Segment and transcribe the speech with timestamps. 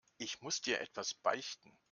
[0.17, 1.77] Ich muss dir etwas beichten.